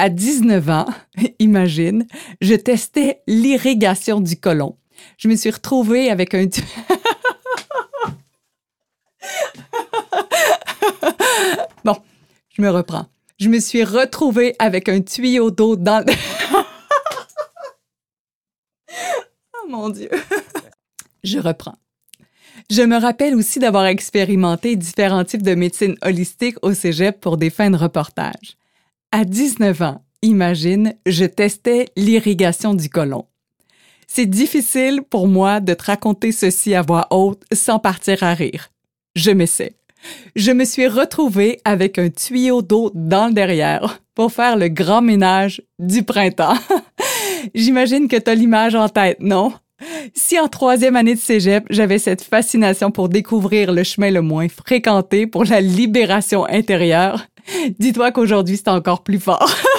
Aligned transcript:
À 0.00 0.08
19 0.08 0.70
ans, 0.70 0.86
imagine, 1.40 2.06
je 2.40 2.54
testais 2.54 3.20
l'irrigation 3.26 4.22
du 4.22 4.34
côlon. 4.40 4.78
Je 5.18 5.28
me 5.28 5.36
suis 5.36 5.50
retrouvée 5.50 6.08
avec 6.10 6.32
un... 6.32 6.46
bon, 11.84 11.98
je 12.48 12.62
me 12.62 12.70
reprends. 12.70 13.04
Je 13.38 13.50
me 13.50 13.60
suis 13.60 13.84
retrouvée 13.84 14.56
avec 14.58 14.88
un 14.88 15.02
tuyau 15.02 15.50
d'eau 15.50 15.76
dans... 15.76 16.02
oh 19.54 19.68
mon 19.68 19.90
Dieu. 19.90 20.08
je 21.22 21.38
reprends. 21.38 21.76
Je 22.70 22.80
me 22.80 22.98
rappelle 22.98 23.34
aussi 23.34 23.58
d'avoir 23.58 23.84
expérimenté 23.84 24.76
différents 24.76 25.24
types 25.24 25.42
de 25.42 25.54
médecine 25.54 25.96
holistique 26.00 26.56
au 26.62 26.72
cégep 26.72 27.20
pour 27.20 27.36
des 27.36 27.50
fins 27.50 27.70
de 27.70 27.76
reportage. 27.76 28.56
À 29.12 29.24
19 29.24 29.82
ans, 29.82 30.04
imagine, 30.22 30.94
je 31.04 31.24
testais 31.24 31.86
l'irrigation 31.96 32.74
du 32.74 32.88
côlon. 32.88 33.24
C'est 34.06 34.26
difficile 34.26 35.02
pour 35.02 35.26
moi 35.26 35.58
de 35.58 35.74
te 35.74 35.82
raconter 35.82 36.30
ceci 36.30 36.76
à 36.76 36.82
voix 36.82 37.08
haute 37.10 37.42
sans 37.52 37.80
partir 37.80 38.22
à 38.22 38.34
rire. 38.34 38.68
Je 39.16 39.32
m'essaie. 39.32 39.74
Je 40.36 40.52
me 40.52 40.64
suis 40.64 40.86
retrouvée 40.86 41.60
avec 41.64 41.98
un 41.98 42.08
tuyau 42.08 42.62
d'eau 42.62 42.92
dans 42.94 43.26
le 43.26 43.32
derrière 43.32 44.00
pour 44.14 44.30
faire 44.30 44.56
le 44.56 44.68
grand 44.68 45.02
ménage 45.02 45.60
du 45.80 46.04
printemps. 46.04 46.54
J'imagine 47.54 48.06
que 48.06 48.16
tu 48.16 48.30
as 48.30 48.36
l'image 48.36 48.76
en 48.76 48.88
tête, 48.88 49.18
non? 49.18 49.52
Si 50.14 50.38
en 50.38 50.48
troisième 50.48 50.96
année 50.96 51.14
de 51.14 51.20
cégep, 51.20 51.64
j'avais 51.70 51.98
cette 51.98 52.22
fascination 52.22 52.90
pour 52.90 53.08
découvrir 53.08 53.72
le 53.72 53.82
chemin 53.82 54.10
le 54.10 54.22
moins 54.22 54.48
fréquenté 54.48 55.26
pour 55.26 55.44
la 55.44 55.60
libération 55.60 56.44
intérieure, 56.46 57.26
dis-toi 57.78 58.12
qu'aujourd'hui, 58.12 58.56
c'est 58.56 58.68
encore 58.68 59.02
plus 59.02 59.18
fort. 59.20 59.48